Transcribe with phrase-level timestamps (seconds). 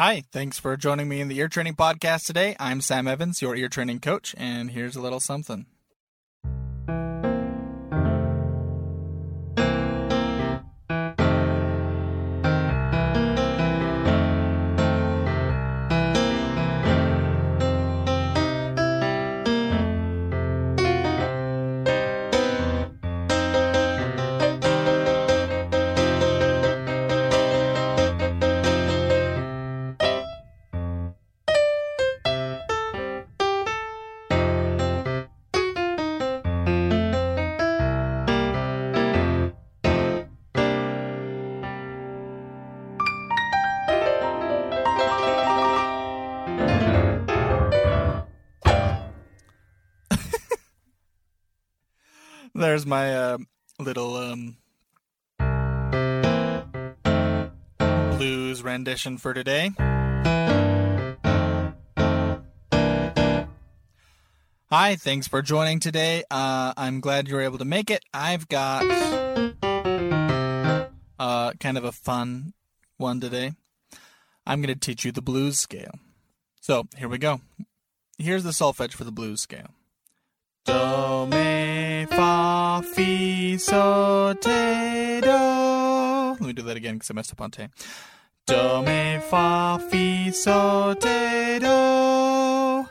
[0.00, 2.54] Hi, thanks for joining me in the ear training podcast today.
[2.60, 5.66] I'm Sam Evans, your ear training coach, and here's a little something.
[52.58, 53.38] There's my uh,
[53.78, 54.56] little um,
[58.16, 59.70] blues rendition for today.
[64.70, 66.24] Hi, thanks for joining today.
[66.32, 68.02] Uh, I'm glad you were able to make it.
[68.12, 68.82] I've got
[71.20, 72.54] uh, kind of a fun
[72.96, 73.52] one today.
[74.44, 75.94] I'm going to teach you the blues scale.
[76.60, 77.40] So here we go.
[78.18, 79.68] Here's the solfege for the blues scale.
[80.64, 81.26] Do,
[82.06, 85.30] fa, fi, so, te, do.
[85.30, 87.68] Let me do that again because I messed up on te.
[88.46, 92.88] Do, me, fa, fi, so, te, do.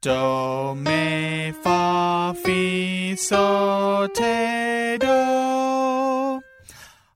[0.00, 5.43] Do, me, fa, fi, so, te, do.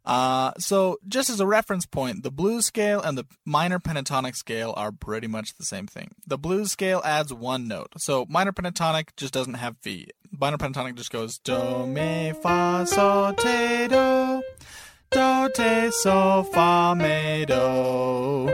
[0.09, 4.73] Uh, so, just as a reference point, the blues scale and the minor pentatonic scale
[4.75, 6.13] are pretty much the same thing.
[6.27, 7.93] The blues scale adds one note.
[7.99, 10.09] So, minor pentatonic just doesn't have fi.
[10.33, 14.43] Minor pentatonic just goes do, mi, fa, so, te, do.
[15.11, 18.49] Do, te, so, fa, me, do.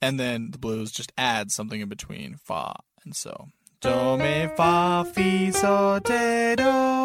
[0.00, 3.48] And then the blues just adds something in between fa and so.
[3.80, 6.95] Do, mi, fa, fi, so, te, do.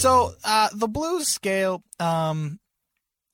[0.00, 2.58] So uh, the blues scale, um,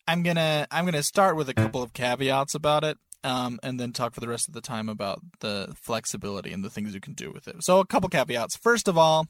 [0.09, 3.93] I'm gonna I'm gonna start with a couple of caveats about it, um, and then
[3.93, 7.13] talk for the rest of the time about the flexibility and the things you can
[7.13, 7.63] do with it.
[7.63, 8.57] So a couple caveats.
[8.57, 9.29] First of all,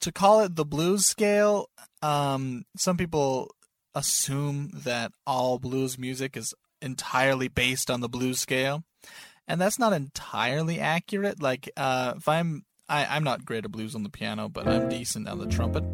[0.00, 1.68] to call it the blues scale,
[2.00, 3.54] um, some people
[3.94, 8.84] assume that all blues music is entirely based on the blues scale,
[9.46, 11.42] and that's not entirely accurate.
[11.42, 14.88] Like uh, if I'm I, I'm not great at blues on the piano, but I'm
[14.88, 15.84] decent on the trumpet.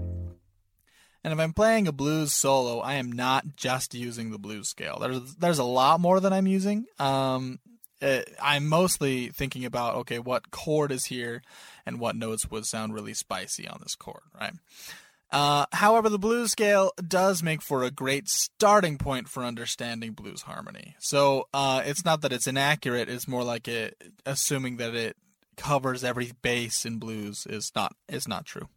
[1.26, 4.98] And if I'm playing a blues solo, I am not just using the blues scale.
[5.00, 6.86] There's there's a lot more than I'm using.
[7.00, 7.58] Um,
[8.00, 11.42] uh, I'm mostly thinking about okay, what chord is here,
[11.84, 14.52] and what notes would sound really spicy on this chord, right?
[15.32, 20.42] Uh, however, the blues scale does make for a great starting point for understanding blues
[20.42, 20.94] harmony.
[21.00, 25.16] So uh, it's not that it's inaccurate; it's more like it, assuming that it
[25.56, 28.68] covers every base in blues is not is not true.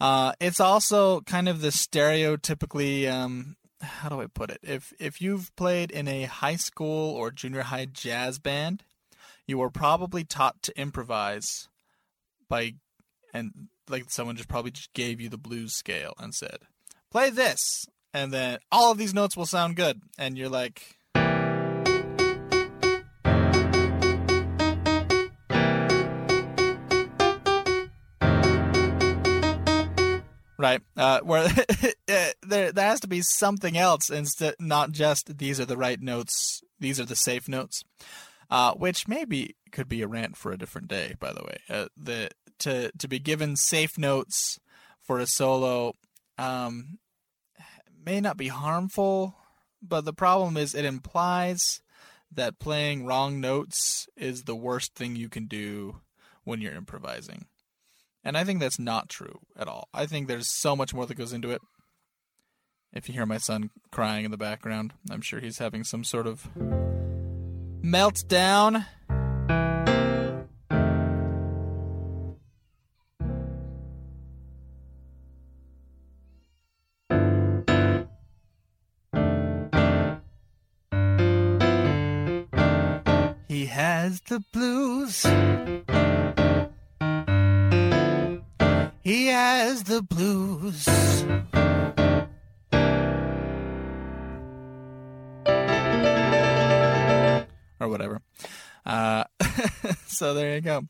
[0.00, 4.60] Uh, it's also kind of the stereotypically um, how do I put it?
[4.62, 8.84] If if you've played in a high school or junior high jazz band,
[9.46, 11.68] you were probably taught to improvise
[12.48, 12.74] by
[13.32, 16.58] and like someone just probably just gave you the blues scale and said,
[17.10, 20.95] "Play this." And then all of these notes will sound good and you're like
[30.58, 30.80] right?
[30.96, 31.48] Uh, where
[32.06, 36.62] there there has to be something else instead, not just these are the right notes,
[36.78, 37.82] these are the safe notes,
[38.50, 41.14] uh, which maybe could be a rant for a different day.
[41.18, 42.30] By the way, uh, the
[42.60, 44.58] to to be given safe notes
[45.00, 45.92] for a solo
[46.38, 46.98] um,
[48.04, 49.36] may not be harmful,
[49.82, 51.80] but the problem is it implies
[52.32, 56.00] that playing wrong notes is the worst thing you can do
[56.44, 57.46] when you're improvising.
[58.26, 59.86] And I think that's not true at all.
[59.94, 61.62] I think there's so much more that goes into it.
[62.92, 66.26] If you hear my son crying in the background, I'm sure he's having some sort
[66.26, 66.48] of
[67.84, 68.84] meltdown.
[83.46, 85.24] He has the blues.
[89.26, 90.86] He has the blues.
[97.80, 98.22] Or whatever.
[98.86, 99.24] Uh,
[100.06, 100.82] so there you go.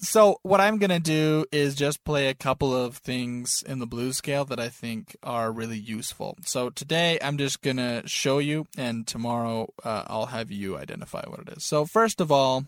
[0.00, 4.16] So what I'm gonna do is just play a couple of things in the blues
[4.16, 6.36] scale that I think are really useful.
[6.44, 11.40] So today I'm just gonna show you, and tomorrow uh, I'll have you identify what
[11.40, 11.64] it is.
[11.64, 12.64] So first of all,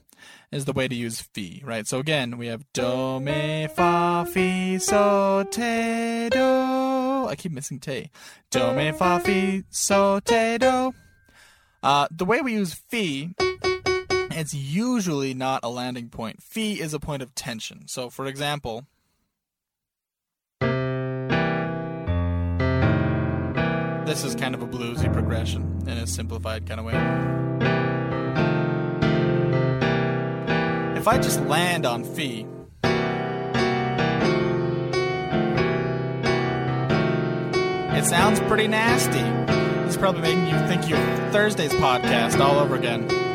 [0.50, 1.86] is the way to use fi, right?
[1.86, 7.26] So again, we have do me fa fi so te do.
[7.28, 8.10] I keep missing te.
[8.50, 10.94] Do me fa fi so te do.
[11.82, 13.34] Uh, the way we use fi
[14.38, 16.40] it's usually not a landing point.
[16.43, 17.88] Fi is a point of tension.
[17.88, 18.87] So, for example,
[24.06, 26.94] this is kind of a bluesy progression in a simplified kind of way.
[30.96, 32.46] If I just land on Fi,
[37.99, 39.19] it sounds pretty nasty.
[39.87, 40.99] It's probably making you think you're
[41.32, 43.27] Thursday's podcast all over again.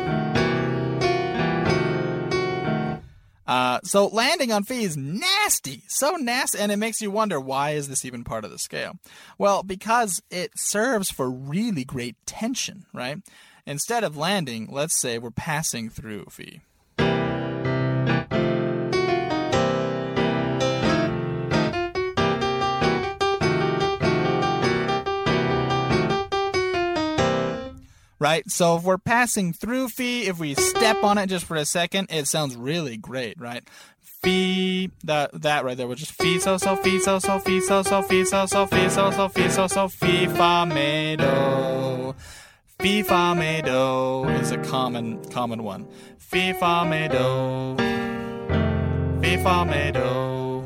[3.54, 7.70] Uh, so landing on Fi is nasty, so nasty, and it makes you wonder why
[7.70, 8.98] is this even part of the scale?
[9.38, 13.18] Well, because it serves for really great tension, right?
[13.64, 16.62] Instead of landing, let's say we're passing through Fi.
[28.24, 28.50] Right?
[28.50, 32.08] So if we're passing through Fi, if we step on it just for a second,
[32.10, 33.62] it sounds really great, right?
[34.00, 37.82] Fi, that that right there was just Fi so so Fi so so Fi so
[37.82, 42.14] so Fi so so Fi so so Fi so so Fi fa me do.
[42.78, 45.86] Fi fa me do is a common common one.
[46.16, 47.76] Fi fa me do.
[49.20, 50.64] Fi fa me do.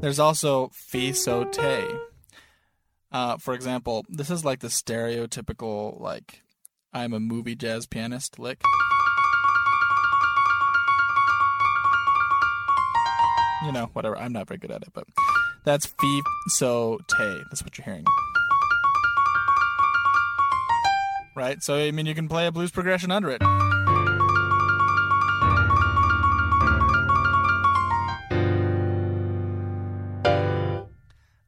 [0.00, 2.13] There's also Fi so te.
[3.14, 6.42] Uh, for example, this is like the stereotypical like
[6.92, 8.60] I'm a movie jazz pianist lick.
[13.64, 14.18] You know, whatever.
[14.18, 15.06] I'm not very good at it, but
[15.64, 17.42] that's fi so te.
[17.50, 18.04] That's what you're hearing.
[21.36, 21.62] Right?
[21.62, 23.40] So I mean you can play a blues progression under it.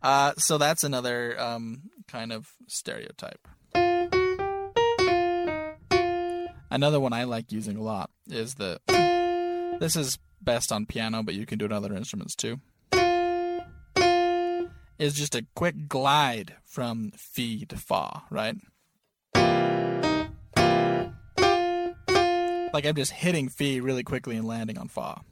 [0.07, 3.49] Uh, so that's another um, kind of stereotype.
[6.71, 8.79] Another one I like using a lot is the.
[9.81, 12.61] This is best on piano, but you can do it on other instruments too.
[14.97, 18.55] Is just a quick glide from Fi to Fa, right?
[22.73, 25.23] Like I'm just hitting Fi really quickly and landing on Fa.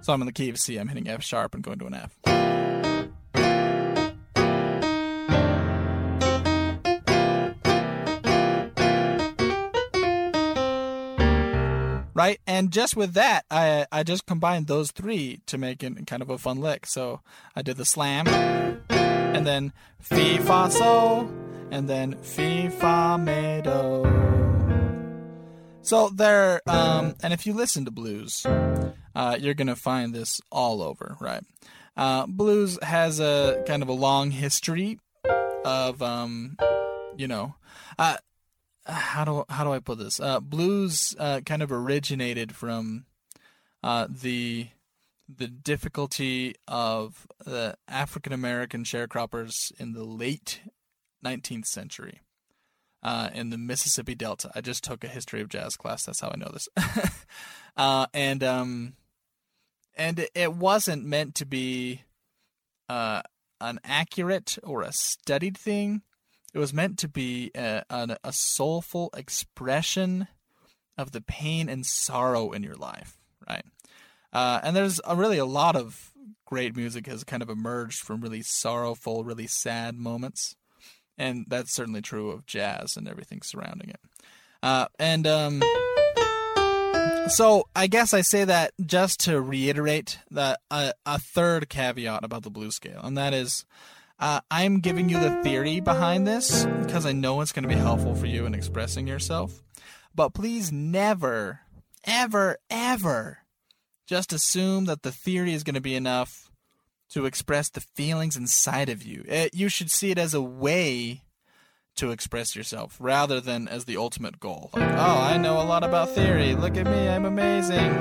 [0.00, 1.92] So I'm in the key of C, I'm hitting F sharp and going to an
[1.92, 2.63] F.
[12.54, 16.30] And just with that, I I just combined those three to make it kind of
[16.30, 16.86] a fun lick.
[16.86, 17.20] So
[17.56, 21.28] I did the slam, and then fi fa so,
[21.72, 24.04] and then fi fa me do.
[25.82, 30.80] So there, um, and if you listen to blues, uh, you're gonna find this all
[30.80, 31.42] over, right?
[31.96, 35.00] Uh, blues has a kind of a long history
[35.64, 36.56] of, um,
[37.16, 37.56] you know,
[37.98, 38.18] uh,
[38.86, 40.20] how do how do I put this?
[40.20, 43.06] Uh, blues uh, kind of originated from
[43.82, 44.68] uh, the
[45.28, 50.60] the difficulty of the African American sharecroppers in the late
[51.24, 52.20] 19th century
[53.02, 54.50] uh, in the Mississippi Delta.
[54.54, 56.04] I just took a history of jazz class.
[56.04, 56.68] That's how I know this.
[57.76, 58.94] Uh, and um,
[59.96, 62.02] and it wasn't meant to be
[62.88, 63.20] uh,
[63.60, 66.02] an accurate or a studied thing
[66.54, 70.28] it was meant to be a, a, soulful expression
[70.96, 73.18] of the pain and sorrow in your life,
[73.48, 73.64] right?
[74.32, 76.12] Uh, and there's a, really a lot of
[76.46, 80.54] great music has kind of emerged from really sorrowful, really sad moments,
[81.18, 84.00] and that's certainly true of jazz and everything surrounding it.
[84.62, 85.62] Uh, and um,
[87.28, 92.44] so I guess I say that just to reiterate that uh, a third caveat about
[92.44, 93.64] the blues scale, and that is
[94.24, 97.74] uh, I'm giving you the theory behind this because I know it's going to be
[97.74, 99.62] helpful for you in expressing yourself.
[100.14, 101.60] But please never,
[102.06, 103.40] ever, ever
[104.06, 106.50] just assume that the theory is going to be enough
[107.10, 109.24] to express the feelings inside of you.
[109.28, 111.20] It, you should see it as a way
[111.96, 114.70] to express yourself rather than as the ultimate goal.
[114.72, 116.54] Like, oh, I know a lot about theory.
[116.54, 117.92] Look at me, I'm amazing.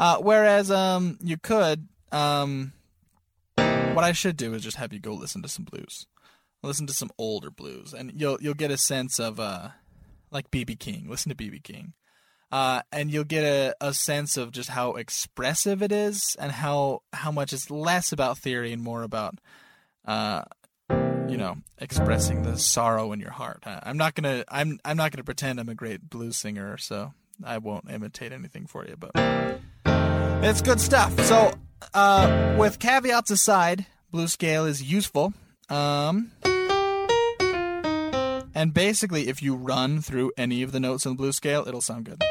[0.00, 2.72] Uh, whereas um, you could um,
[3.98, 6.06] what I should do is just have you go listen to some blues,
[6.62, 9.70] listen to some older blues, and you'll you'll get a sense of uh,
[10.30, 11.06] like BB King.
[11.10, 11.94] Listen to BB King.
[12.52, 17.02] uh, and you'll get a, a sense of just how expressive it is and how
[17.12, 19.40] how much it's less about theory and more about
[20.04, 20.42] uh,
[21.28, 23.64] you know expressing the sorrow in your heart.
[23.66, 27.14] I, I'm not gonna I'm I'm not gonna pretend I'm a great blues singer, so
[27.44, 29.10] I won't imitate anything for you, but
[30.44, 31.18] it's good stuff.
[31.24, 31.52] So
[31.94, 35.32] uh, with caveats aside, blues scale is useful.
[35.68, 36.32] Um,
[38.54, 41.80] and basically, if you run through any of the notes in the blues scale, it'll
[41.80, 42.22] sound good.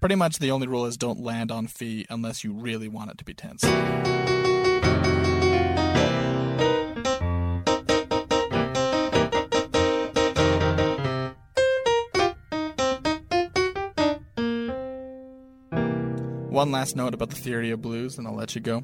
[0.00, 3.18] Pretty much the only rule is don't land on fi unless you really want it
[3.18, 3.64] to be tense.
[16.58, 18.82] One last note about the theory of blues, and I'll let you go.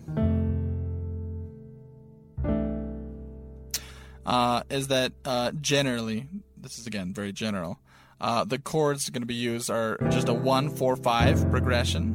[4.24, 7.80] Uh, is that uh, generally, this is again very general,
[8.20, 12.14] uh, the chords going to be used are just a 1 4 5 progression.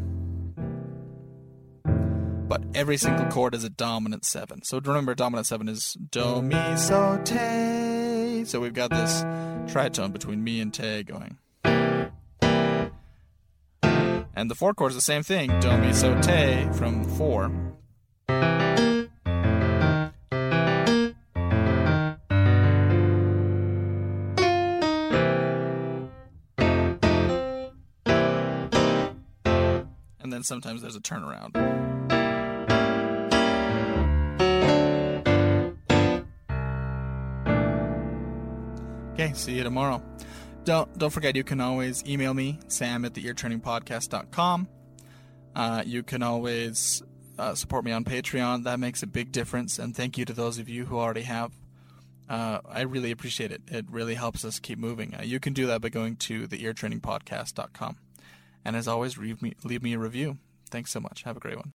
[1.84, 4.64] But every single chord is a dominant 7.
[4.64, 8.46] So remember, dominant 7 is Do, Mi, So, Te.
[8.46, 9.24] So we've got this
[9.74, 11.38] tritone between Mi and Te going.
[14.40, 15.50] And the four chords the same thing.
[15.60, 17.52] Do, mi, so, te from four.
[30.22, 31.58] And then sometimes there's a turnaround.
[39.16, 40.02] Okay, see you tomorrow.
[40.64, 44.68] Don't don't forget you can always email me, Sam at the eartrainingpodcast.com.
[45.56, 47.02] Uh, you can always
[47.40, 48.66] uh, support me on Patreon.
[48.66, 49.80] That makes a big difference.
[49.80, 51.52] And thank you to those of you who already have.
[52.30, 53.62] Uh, I really appreciate it.
[53.68, 55.16] It really helps us keep moving.
[55.16, 57.98] Uh, you can do that by going to the eartrainingpodcast.com.
[58.64, 60.38] And as always, leave me, leave me a review.
[60.70, 61.24] Thanks so much.
[61.24, 61.68] Have a great one.